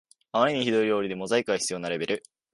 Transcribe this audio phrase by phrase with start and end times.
[0.31, 2.23] あまりにひどい料理でモザイクが必要なレベル